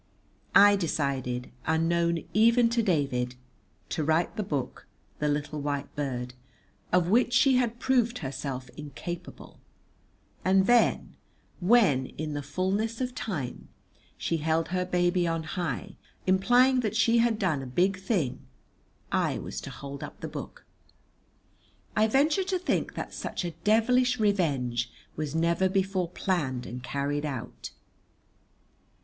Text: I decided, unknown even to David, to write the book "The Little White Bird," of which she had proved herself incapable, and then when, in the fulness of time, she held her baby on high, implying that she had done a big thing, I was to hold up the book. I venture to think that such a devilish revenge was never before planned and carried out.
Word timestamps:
I 0.55 0.75
decided, 0.75 1.51
unknown 1.67 2.23
even 2.33 2.69
to 2.71 2.81
David, 2.81 3.35
to 3.89 4.03
write 4.03 4.35
the 4.35 4.41
book 4.41 4.87
"The 5.19 5.27
Little 5.27 5.61
White 5.61 5.95
Bird," 5.95 6.33
of 6.91 7.09
which 7.09 7.31
she 7.33 7.57
had 7.57 7.77
proved 7.79 8.17
herself 8.17 8.67
incapable, 8.75 9.59
and 10.43 10.65
then 10.65 11.17
when, 11.59 12.07
in 12.17 12.33
the 12.33 12.41
fulness 12.41 12.99
of 12.99 13.13
time, 13.13 13.69
she 14.17 14.37
held 14.37 14.69
her 14.69 14.85
baby 14.85 15.27
on 15.27 15.43
high, 15.43 15.97
implying 16.25 16.79
that 16.79 16.95
she 16.95 17.19
had 17.19 17.37
done 17.37 17.61
a 17.61 17.67
big 17.67 17.99
thing, 17.99 18.47
I 19.11 19.37
was 19.37 19.61
to 19.61 19.69
hold 19.69 20.03
up 20.03 20.19
the 20.21 20.27
book. 20.27 20.65
I 21.95 22.07
venture 22.07 22.43
to 22.45 22.57
think 22.57 22.95
that 22.95 23.13
such 23.13 23.45
a 23.45 23.51
devilish 23.63 24.19
revenge 24.19 24.91
was 25.15 25.35
never 25.35 25.69
before 25.69 26.09
planned 26.09 26.65
and 26.65 26.81
carried 26.81 27.23
out. 27.23 27.69